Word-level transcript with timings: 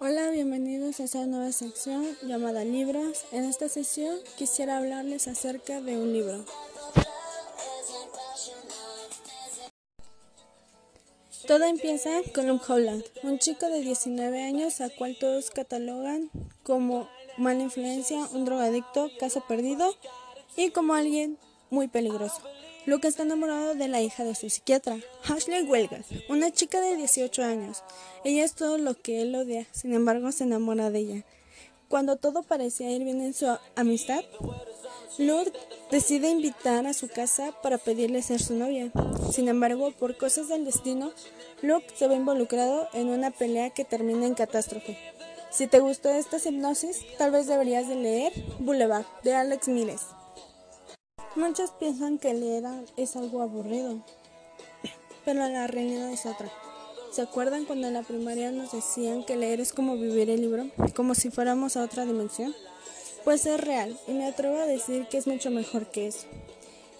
Hola, 0.00 0.30
bienvenidos 0.30 0.98
a 0.98 1.04
esta 1.04 1.24
nueva 1.26 1.52
sección 1.52 2.04
llamada 2.22 2.64
Libros. 2.64 3.24
En 3.30 3.44
esta 3.44 3.68
sesión 3.68 4.18
quisiera 4.36 4.78
hablarles 4.78 5.28
acerca 5.28 5.80
de 5.80 5.96
un 5.96 6.12
libro. 6.12 6.44
Todo 11.46 11.64
empieza 11.64 12.10
con 12.34 12.48
Luke 12.48 12.64
Holland, 12.72 13.04
un 13.22 13.38
chico 13.38 13.66
de 13.66 13.80
19 13.80 14.42
años 14.42 14.80
al 14.80 14.92
cual 14.94 15.16
todos 15.18 15.50
catalogan 15.50 16.30
como 16.62 17.08
mala 17.36 17.62
influencia, 17.62 18.18
un 18.32 18.44
drogadicto, 18.44 19.10
caso 19.20 19.44
perdido 19.46 19.94
y 20.56 20.70
como 20.70 20.94
alguien 20.94 21.38
muy 21.70 21.88
peligroso. 21.88 22.42
Luke 22.88 23.06
está 23.06 23.22
enamorado 23.22 23.74
de 23.74 23.86
la 23.86 24.00
hija 24.00 24.24
de 24.24 24.34
su 24.34 24.48
psiquiatra, 24.48 24.96
Ashley 25.24 25.62
Welgas, 25.64 26.06
una 26.30 26.50
chica 26.50 26.80
de 26.80 26.96
18 26.96 27.44
años. 27.44 27.82
Ella 28.24 28.44
es 28.44 28.54
todo 28.54 28.78
lo 28.78 28.94
que 28.94 29.20
él 29.20 29.34
odia, 29.34 29.66
sin 29.72 29.92
embargo 29.92 30.32
se 30.32 30.44
enamora 30.44 30.88
de 30.88 31.00
ella. 31.00 31.24
Cuando 31.90 32.16
todo 32.16 32.42
parecía 32.42 32.90
ir 32.90 33.04
bien 33.04 33.20
en 33.20 33.34
su 33.34 33.46
amistad, 33.76 34.24
Luke 35.18 35.52
decide 35.90 36.30
invitar 36.30 36.86
a 36.86 36.94
su 36.94 37.08
casa 37.08 37.52
para 37.62 37.76
pedirle 37.76 38.22
ser 38.22 38.40
su 38.40 38.54
novia. 38.54 38.90
Sin 39.32 39.48
embargo, 39.48 39.90
por 39.90 40.16
cosas 40.16 40.48
del 40.48 40.64
destino, 40.64 41.12
Luke 41.60 41.88
se 41.94 42.08
ve 42.08 42.14
involucrado 42.14 42.88
en 42.94 43.10
una 43.10 43.30
pelea 43.30 43.68
que 43.68 43.84
termina 43.84 44.24
en 44.24 44.34
catástrofe. 44.34 44.96
Si 45.50 45.66
te 45.66 45.80
gustó 45.80 46.08
esta 46.08 46.38
hipnosis, 46.38 47.04
tal 47.18 47.32
vez 47.32 47.46
deberías 47.48 47.86
de 47.86 47.96
leer 47.96 48.32
Boulevard 48.60 49.04
de 49.24 49.34
Alex 49.34 49.68
Miles. 49.68 50.00
Muchos 51.36 51.70
piensan 51.72 52.18
que 52.18 52.34
leer 52.34 52.64
es 52.96 53.14
algo 53.16 53.42
aburrido, 53.42 53.98
pero 55.24 55.46
la 55.48 55.66
realidad 55.66 56.10
es 56.10 56.26
otra. 56.26 56.50
¿Se 57.12 57.22
acuerdan 57.22 57.64
cuando 57.64 57.86
en 57.86 57.94
la 57.94 58.02
primaria 58.02 58.50
nos 58.50 58.72
decían 58.72 59.24
que 59.24 59.36
leer 59.36 59.60
es 59.60 59.72
como 59.72 59.96
vivir 59.96 60.30
el 60.30 60.40
libro, 60.40 60.66
como 60.94 61.14
si 61.14 61.30
fuéramos 61.30 61.76
a 61.76 61.84
otra 61.84 62.04
dimensión? 62.04 62.54
Pues 63.24 63.46
es 63.46 63.60
real, 63.60 63.98
y 64.06 64.12
me 64.12 64.26
atrevo 64.26 64.58
a 64.58 64.66
decir 64.66 65.06
que 65.08 65.18
es 65.18 65.26
mucho 65.26 65.50
mejor 65.50 65.86
que 65.86 66.08
eso 66.08 66.26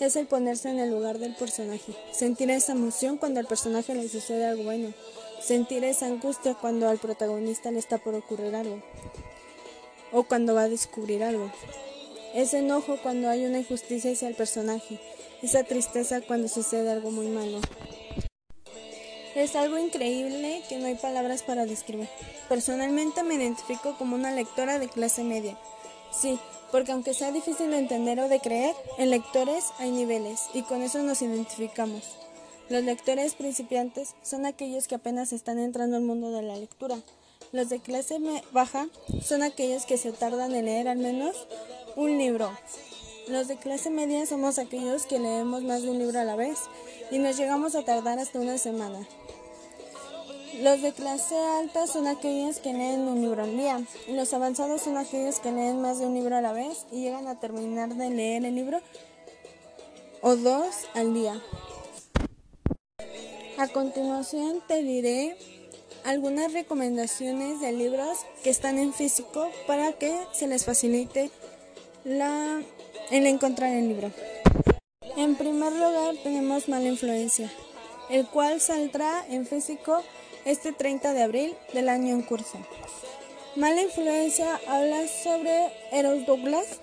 es 0.00 0.14
el 0.14 0.26
ponerse 0.26 0.70
en 0.70 0.78
el 0.78 0.90
lugar 0.90 1.18
del 1.18 1.34
personaje, 1.34 1.92
sentir 2.12 2.50
esa 2.50 2.72
emoción 2.72 3.16
cuando 3.16 3.40
al 3.40 3.46
personaje 3.46 3.94
le 3.94 4.08
sucede 4.08 4.46
algo 4.46 4.62
bueno, 4.62 4.92
sentir 5.40 5.82
esa 5.84 6.06
angustia 6.06 6.54
cuando 6.54 6.88
al 6.88 6.98
protagonista 6.98 7.70
le 7.70 7.80
está 7.80 7.98
por 7.98 8.14
ocurrir 8.14 8.54
algo 8.54 8.80
o 10.12 10.22
cuando 10.22 10.54
va 10.54 10.62
a 10.62 10.68
descubrir 10.68 11.24
algo, 11.24 11.50
ese 12.34 12.58
enojo 12.58 12.98
cuando 13.02 13.28
hay 13.28 13.44
una 13.44 13.58
injusticia 13.58 14.12
hacia 14.12 14.28
el 14.28 14.34
personaje, 14.34 15.00
esa 15.42 15.64
tristeza 15.64 16.20
cuando 16.20 16.48
sucede 16.48 16.90
algo 16.90 17.10
muy 17.10 17.28
malo. 17.28 17.60
Es 19.34 19.54
algo 19.54 19.78
increíble 19.78 20.62
que 20.68 20.78
no 20.78 20.86
hay 20.86 20.96
palabras 20.96 21.42
para 21.42 21.64
describir. 21.64 22.08
Personalmente 22.48 23.22
me 23.22 23.34
identifico 23.34 23.96
como 23.96 24.16
una 24.16 24.32
lectora 24.32 24.78
de 24.78 24.88
clase 24.88 25.22
media. 25.22 25.56
Sí, 26.10 26.38
porque 26.72 26.92
aunque 26.92 27.14
sea 27.14 27.30
difícil 27.30 27.70
de 27.70 27.78
entender 27.78 28.18
o 28.20 28.28
de 28.28 28.40
creer, 28.40 28.74
en 28.98 29.10
lectores 29.10 29.66
hay 29.78 29.90
niveles 29.90 30.46
y 30.54 30.62
con 30.62 30.82
eso 30.82 31.02
nos 31.02 31.22
identificamos. 31.22 32.02
Los 32.68 32.84
lectores 32.84 33.34
principiantes 33.34 34.14
son 34.22 34.44
aquellos 34.44 34.88
que 34.88 34.96
apenas 34.96 35.32
están 35.32 35.58
entrando 35.58 35.96
al 35.96 36.02
mundo 36.02 36.30
de 36.30 36.42
la 36.42 36.56
lectura. 36.56 36.98
Los 37.52 37.70
de 37.70 37.80
clase 37.80 38.18
baja 38.52 38.88
son 39.22 39.42
aquellos 39.42 39.86
que 39.86 39.96
se 39.96 40.12
tardan 40.12 40.54
en 40.54 40.66
leer 40.66 40.88
al 40.88 40.98
menos 40.98 41.34
un 41.98 42.16
libro. 42.16 42.56
Los 43.26 43.48
de 43.48 43.56
clase 43.56 43.90
media 43.90 44.24
somos 44.24 44.60
aquellos 44.60 45.04
que 45.04 45.18
leemos 45.18 45.64
más 45.64 45.82
de 45.82 45.90
un 45.90 45.98
libro 45.98 46.20
a 46.20 46.24
la 46.24 46.36
vez 46.36 46.56
y 47.10 47.18
nos 47.18 47.36
llegamos 47.36 47.74
a 47.74 47.84
tardar 47.84 48.20
hasta 48.20 48.38
una 48.38 48.56
semana. 48.56 49.00
Los 50.60 50.80
de 50.80 50.92
clase 50.92 51.36
alta 51.36 51.88
son 51.88 52.06
aquellos 52.06 52.60
que 52.60 52.72
leen 52.72 53.00
un 53.00 53.20
libro 53.20 53.42
al 53.42 53.56
día. 53.56 53.82
Los 54.08 54.32
avanzados 54.32 54.82
son 54.82 54.96
aquellos 54.96 55.40
que 55.40 55.50
leen 55.50 55.82
más 55.82 55.98
de 55.98 56.06
un 56.06 56.14
libro 56.14 56.36
a 56.36 56.40
la 56.40 56.52
vez 56.52 56.86
y 56.92 57.00
llegan 57.00 57.26
a 57.26 57.40
terminar 57.40 57.92
de 57.92 58.10
leer 58.10 58.44
el 58.44 58.54
libro 58.54 58.80
o 60.20 60.36
dos 60.36 60.74
al 60.94 61.14
día. 61.14 61.42
A 63.58 63.66
continuación 63.66 64.62
te 64.68 64.84
diré 64.84 65.36
algunas 66.04 66.52
recomendaciones 66.52 67.60
de 67.60 67.72
libros 67.72 68.18
que 68.44 68.50
están 68.50 68.78
en 68.78 68.92
físico 68.92 69.50
para 69.66 69.94
que 69.94 70.16
se 70.32 70.46
les 70.46 70.64
facilite 70.64 71.32
la, 72.08 72.62
el 73.10 73.26
encontrar 73.26 73.70
el 73.72 73.88
libro. 73.88 74.10
En 75.16 75.36
primer 75.36 75.72
lugar 75.72 76.14
tenemos 76.22 76.68
Mala 76.68 76.88
Influencia, 76.88 77.50
el 78.08 78.26
cual 78.26 78.60
saldrá 78.60 79.26
en 79.28 79.46
físico 79.46 80.02
este 80.44 80.72
30 80.72 81.12
de 81.12 81.22
abril 81.22 81.54
del 81.74 81.88
año 81.88 82.14
en 82.14 82.22
curso. 82.22 82.58
Mala 83.56 83.82
influencia 83.82 84.58
habla 84.66 85.06
sobre 85.06 85.70
Eros 85.92 86.24
Douglas, 86.24 86.80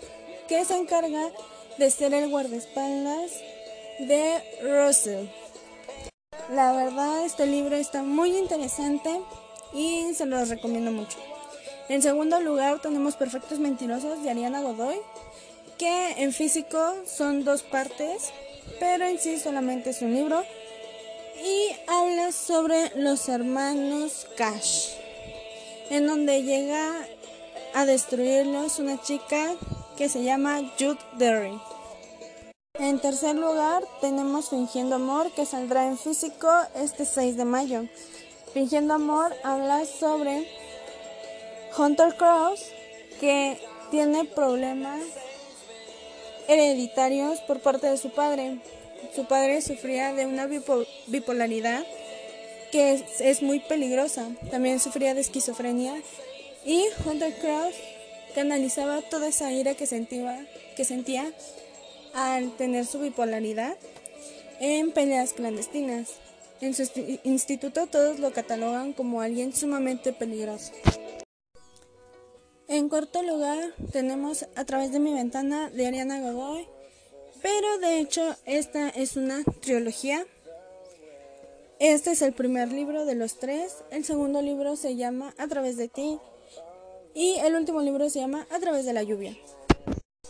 que 0.48 0.64
se 0.64 0.78
encarga 0.78 1.32
de 1.78 1.90
ser 1.90 2.14
el 2.14 2.30
guardaespaldas 2.30 3.32
de 4.00 4.44
Russell. 4.62 5.28
La 6.52 6.74
verdad, 6.74 7.26
este 7.26 7.48
libro 7.48 7.76
está 7.76 8.04
muy 8.04 8.38
interesante 8.38 9.22
y 9.74 10.14
se 10.14 10.26
lo 10.28 10.44
recomiendo 10.46 10.92
mucho. 10.92 11.18
En 11.88 12.02
segundo 12.02 12.40
lugar, 12.40 12.82
tenemos 12.82 13.16
Perfectos 13.16 13.60
Mentirosos 13.60 14.24
de 14.24 14.32
Ariana 14.32 14.62
Godoy, 14.62 15.00
que 15.78 16.14
en 16.18 16.34
físico 16.34 16.80
son 17.06 17.44
dos 17.44 17.62
partes, 17.62 18.32
pero 18.80 19.06
en 19.06 19.20
sí 19.20 19.38
solamente 19.38 19.92
es 19.92 20.02
un 20.02 20.16
libro 20.16 20.44
y 21.44 21.70
habla 21.88 22.32
sobre 22.32 22.92
los 22.96 23.30
hermanos 23.30 24.26
Cash, 24.36 24.94
en 25.92 26.08
donde 26.08 26.42
llega 26.42 26.92
a 27.76 27.86
destruirlos 27.86 28.80
una 28.80 29.00
chica 29.02 29.54
que 29.96 30.10
se 30.10 30.24
llama 30.24 30.62
Jude 30.80 30.98
Derry. 31.20 31.60
En 32.80 33.00
tercer 33.00 33.36
lugar 33.36 33.84
tenemos 34.02 34.50
Fingiendo 34.50 34.96
Amor 34.96 35.32
que 35.32 35.46
saldrá 35.46 35.86
en 35.86 36.00
físico 36.00 36.50
este 36.74 37.06
6 37.06 37.38
de 37.38 37.46
mayo. 37.46 37.84
Fingiendo 38.54 38.96
Amor 38.96 39.34
habla 39.44 39.86
sobre 39.86 40.48
Hunter 41.78 42.16
Cross 42.16 42.62
que 43.20 43.58
tiene 43.92 44.26
problemas 44.26 45.02
hereditarios 46.48 47.40
por 47.42 47.60
parte 47.60 47.88
de 47.88 47.98
su 47.98 48.12
padre. 48.12 48.60
Su 49.16 49.26
padre 49.26 49.62
sufría 49.62 50.14
de 50.14 50.26
una 50.26 50.48
bipolaridad 51.08 51.86
que 52.72 53.04
es, 53.20 53.42
muy 53.42 53.60
peligrosa. 53.60 54.28
También 54.52 54.80
sufría 54.80 55.14
de 55.14 55.22
esquizofrenia. 55.22 56.02
Y 56.66 56.84
Hunter 57.06 57.34
Cross 57.36 57.76
canalizaba 58.34 59.02
toda 59.02 59.28
esa 59.28 59.52
ira 59.52 59.76
que 59.76 59.86
sentía, 59.86 60.46
que 60.76 60.86
sentía 60.86 61.32
al 62.14 62.52
tener 62.56 62.86
su 62.86 63.00
bipolaridad 63.00 63.76
en 64.60 64.92
peleas 64.92 65.34
clandestinas. 65.34 66.10
En 66.62 66.74
su 66.74 66.90
instituto 67.24 67.88
todos 67.88 68.20
lo 68.20 68.32
catalogan 68.32 68.94
como 68.94 69.22
alguien 69.22 69.54
sumamente 69.54 70.14
peligroso. 70.14 70.72
En 72.76 72.90
cuarto 72.90 73.24
lugar 73.24 73.74
tenemos 73.94 74.48
A 74.58 74.66
través 74.66 74.92
de 74.92 75.00
mi 75.00 75.14
ventana 75.14 75.70
de 75.70 75.88
Ariana 75.88 76.20
Godoy, 76.20 76.68
pero 77.42 77.78
de 77.78 78.02
hecho 78.02 78.36
esta 78.44 78.90
es 78.90 79.16
una 79.16 79.46
trilogía. 79.62 80.26
Este 81.80 82.12
es 82.12 82.22
el 82.22 82.34
primer 82.34 82.74
libro 82.74 83.06
de 83.06 83.16
los 83.16 83.40
tres. 83.40 83.78
El 83.92 84.04
segundo 84.04 84.42
libro 84.42 84.76
se 84.76 84.98
llama 84.98 85.34
A 85.38 85.48
través 85.48 85.78
de 85.78 85.88
ti. 85.88 86.20
Y 87.14 87.36
el 87.36 87.56
último 87.56 87.80
libro 87.80 88.10
se 88.10 88.20
llama 88.20 88.46
A 88.50 88.60
través 88.60 88.84
de 88.84 88.92
la 88.92 89.04
lluvia. 89.04 89.38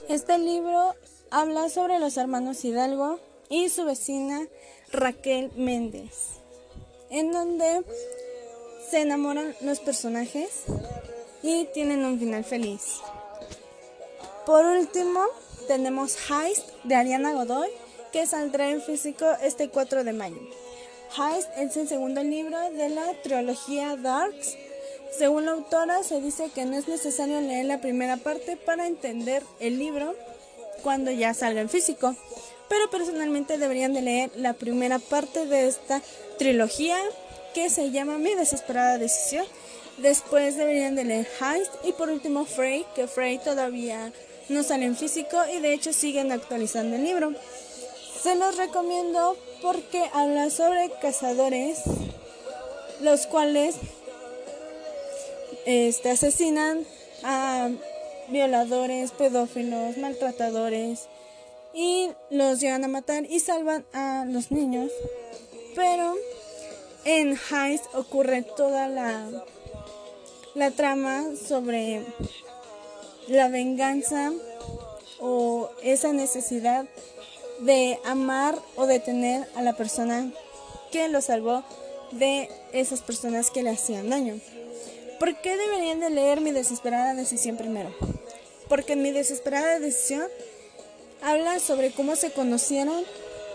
Este 0.08 0.38
libro 0.38 0.94
habla 1.32 1.68
sobre 1.70 1.98
los 1.98 2.16
hermanos 2.16 2.64
Hidalgo 2.64 3.20
y 3.50 3.70
su 3.70 3.86
vecina 3.86 4.48
Raquel 4.92 5.52
Méndez, 5.56 6.14
en 7.10 7.32
donde 7.32 7.84
se 8.92 9.02
enamoran 9.02 9.56
los 9.62 9.80
personajes 9.80 10.66
y 11.46 11.66
tienen 11.66 12.04
un 12.04 12.18
final 12.18 12.44
feliz. 12.44 13.02
Por 14.48 14.66
último, 14.66 15.22
tenemos 15.68 16.18
Heist 16.30 16.70
de 16.84 16.96
Ariana 16.96 17.34
Godoy, 17.34 17.70
que 18.12 18.26
saldrá 18.26 18.72
en 18.72 18.82
físico 18.82 19.28
este 19.44 19.70
4 19.70 20.04
de 20.04 20.14
mayo. 20.14 20.42
Heist 21.16 21.50
es 21.58 21.78
el 21.78 21.88
segundo 21.88 22.24
libro 22.24 22.58
de 22.72 22.90
la 22.90 23.14
trilogía 23.22 23.96
Darks. 23.96 24.58
Según 25.16 25.46
la 25.46 25.52
autora, 25.52 26.02
se 26.02 26.20
dice 26.20 26.50
que 26.50 26.66
no 26.66 26.78
es 26.78 26.88
necesario 26.88 27.40
leer 27.42 27.68
la 27.68 27.80
primera 27.80 28.18
parte 28.18 28.58
para 28.58 28.88
entender 28.88 29.44
el 29.60 29.78
libro 29.78 30.16
cuando 30.82 31.12
ya 31.12 31.36
salga 31.36 31.62
en 31.62 31.70
físico, 31.70 32.16
pero 32.70 32.90
personalmente 32.90 33.60
deberían 33.60 33.94
de 33.94 34.02
leer 34.02 34.32
la 34.36 34.54
primera 34.54 34.98
parte 34.98 35.46
de 35.46 35.68
esta 35.68 36.02
trilogía 36.40 36.98
que 37.56 37.70
se 37.70 37.90
llama 37.90 38.18
Mi 38.18 38.36
desesperada 38.36 38.98
decisión. 38.98 39.46
Después 39.98 40.58
deberían 40.58 40.96
de 40.96 41.06
leer 41.06 41.28
Heist 41.40 41.74
y 41.86 41.94
por 41.94 42.10
último 42.10 42.44
Frey, 42.44 42.86
que 42.96 43.08
Frey 43.08 43.38
todavía 43.38 44.12
no 44.50 44.62
sale 44.62 44.86
en 44.86 44.98
físico 44.98 45.38
y 45.52 45.62
de 45.62 45.74
hecho 45.74 45.94
siguen 45.94 46.34
actualizando 46.34 46.98
el 46.98 47.06
libro. 47.06 47.34
Se 48.22 48.36
los 48.36 48.58
recomiendo 48.58 49.38
porque 49.62 50.04
habla 50.14 50.50
sobre 50.50 50.92
cazadores, 51.02 51.80
los 53.00 53.26
cuales 53.26 53.76
este, 55.66 56.12
asesinan 56.12 56.86
a 57.24 57.70
violadores, 58.28 59.12
pedófilos, 59.12 59.98
maltratadores 59.98 61.08
y 61.74 62.10
los 62.30 62.60
llegan 62.60 62.84
a 62.84 62.90
matar 62.90 63.26
y 63.30 63.40
salvan 63.40 63.86
a 63.94 64.26
los 64.28 64.52
niños. 64.52 64.92
Pero 65.74 66.16
en 67.06 67.38
Heist 67.52 67.86
ocurre 67.94 68.42
toda 68.42 68.90
la, 68.90 69.30
la 70.56 70.72
trama 70.72 71.24
sobre 71.48 72.04
la 73.28 73.48
venganza 73.48 74.34
o 75.20 75.70
esa 75.84 76.14
necesidad 76.14 76.86
de 77.60 78.00
amar 78.06 78.60
o 78.76 78.86
de 78.88 79.00
tener 79.00 79.48
a 79.56 79.62
la 79.62 79.74
persona 79.74 80.32
que 80.92 81.08
lo 81.08 81.22
salvó 81.22 81.64
de 82.12 82.50
esas 82.74 83.02
personas 83.02 83.52
que 83.52 83.64
le 83.64 83.70
hacían 83.70 84.10
daño. 84.10 84.40
¿Por 85.20 85.36
qué 85.38 85.56
deberían 85.56 86.00
de 86.00 86.10
leer 86.10 86.42
mi 86.42 86.52
desesperada 86.52 87.14
decisión 87.14 87.56
primero? 87.56 87.94
Porque 88.68 88.94
en 88.94 89.04
mi 89.04 89.12
desesperada 89.12 89.80
decisión 89.80 90.28
habla 91.22 91.60
sobre 91.60 91.92
cómo 91.92 92.16
se 92.16 92.32
conocieron 92.32 93.04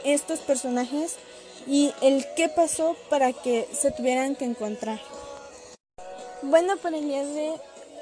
estos 0.05 0.39
personajes 0.41 1.17
y 1.67 1.93
el 2.03 2.27
qué 2.37 2.49
pasó 2.49 2.97
para 3.09 3.33
que 3.33 3.69
se 3.73 3.91
tuvieran 3.91 4.37
que 4.37 4.45
encontrar. 4.45 5.01
Bueno, 6.43 6.77
por 6.79 6.95
el 6.95 7.05
día 7.07 7.25
de 7.25 7.53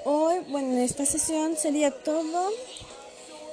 hoy, 0.05 0.37
bueno, 0.49 0.69
en 0.75 0.79
esta 0.79 1.05
sesión 1.05 1.57
sería 1.57 1.91
todo. 1.91 2.51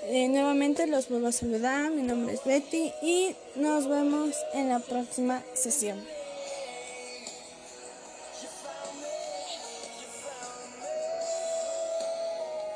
Eh, 0.03 0.27
nuevamente 0.27 0.85
los 0.85 1.09
vuelvo 1.09 1.27
a 1.27 1.31
saludar, 1.31 1.89
mi 1.89 2.03
nombre 2.03 2.35
es 2.35 2.43
Betty 2.43 2.93
y 3.01 3.35
nos 3.55 3.87
vemos 3.87 4.35
en 4.53 4.69
la 4.69 4.79
próxima 4.79 5.41
sesión. 5.55 6.14